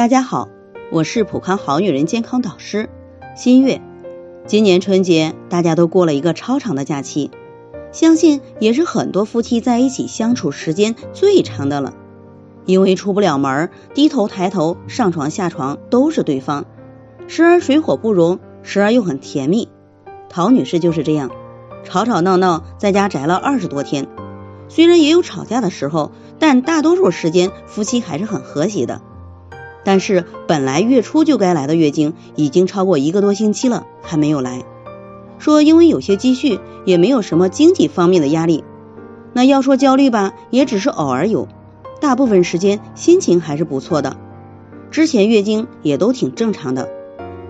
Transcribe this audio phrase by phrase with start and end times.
[0.00, 0.48] 大家好，
[0.90, 2.88] 我是普康好女人健康导师
[3.36, 3.82] 新月。
[4.46, 7.30] 今年春节大家都过了一个超长的假期，
[7.92, 11.92] 相信也是很多夫妻在一起相处时间最长的了。
[12.64, 16.64] 因为出不了门，低头抬头，上床下床都是对方，
[17.28, 19.68] 时而水火不容，时而又很甜蜜。
[20.30, 21.30] 陶女士就是这样，
[21.84, 24.08] 吵吵闹闹在家宅了二十多天，
[24.66, 29.02] 虽然也有吵架的时候，但大多数时间夫妻还是很和谐的。
[29.84, 34.62] 但是本来月初就该来的月经，已经超过一个多星期了，还没有来。
[35.38, 38.62] 说因为有些积蓄，也没有什么经济方面的压力。
[39.32, 41.48] 那要说焦虑吧，也只是偶尔有，
[42.00, 44.16] 大部分时间心情还是不错的。
[44.90, 46.90] 之前月经也都挺正常的。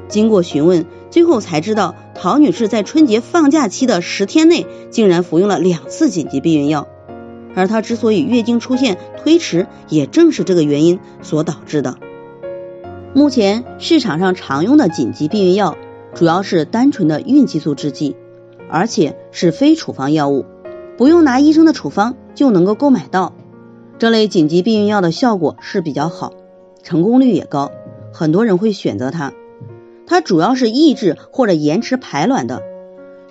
[0.09, 6.87] 经过询问，最后才知道陶女士在春节放假期的十天内，竟然服用了两次紧急避孕药。
[7.55, 11.97] 而她之所以月经出现推迟，也正是这个原因所导致的。
[13.13, 15.77] 目前市场上常用的紧急避孕药
[16.15, 18.15] 主要是单纯的孕激素制剂，
[18.71, 20.47] 而且是非处方药物，
[20.97, 23.33] 不用拿医生的处方就能够购买到。
[23.99, 26.33] 这类紧急避孕药的效果是比较好，
[26.85, 27.73] 成功率也高，
[28.13, 29.33] 很多人会选择它。
[30.07, 32.63] 它主要是抑制或者延迟排卵的，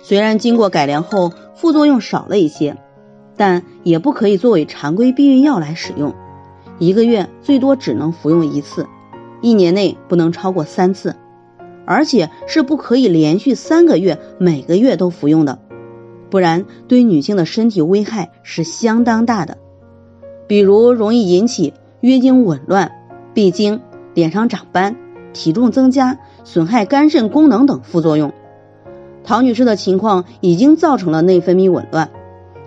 [0.02, 2.76] 虽然经过改良后副作用少了一些，
[3.34, 6.14] 但也不可以作为常规避孕药来使用，
[6.78, 8.86] 一个月最多只能服用一次。
[9.42, 11.16] 一年内不能超过三次，
[11.86, 15.58] 而且是不可以连续三个月每个月都服用的，
[16.30, 19.58] 不然对女性的身体危害是相当大的。
[20.46, 22.92] 比如容易引起月经紊乱、
[23.34, 23.80] 闭经、
[24.14, 24.96] 脸上长斑、
[25.32, 28.32] 体重增加、损害肝肾功能等副作用。
[29.22, 32.10] 陶女士的情况已经造成了内分泌紊乱，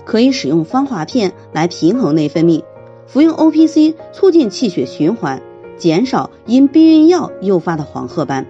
[0.06, 2.64] 可以使用芳华片来平衡内分泌，
[3.06, 5.42] 服用 O P C 促进气血循环。
[5.78, 8.46] 减少因避孕药诱发的黄褐斑。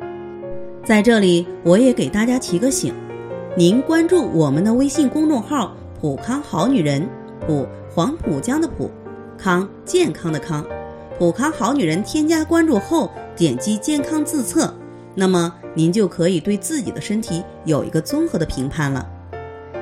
[0.84, 2.94] 在这里，我也给大家提个醒：
[3.56, 7.08] 您关注我们的微信公众号“普康好女人”，
[7.48, 8.92] 普黄浦江的普，
[9.38, 10.66] 康健康的康，
[11.18, 12.04] 普康好女人。
[12.04, 14.74] 添加关注后，点击健康自测，
[15.16, 19.08] 那么您就可以对自己的身体有一个综合的评判了。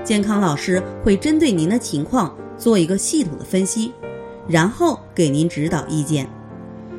[0.03, 3.91] 健康老师会针对您的情况做一个系统的分析，
[4.47, 6.27] 然后给您指导意见。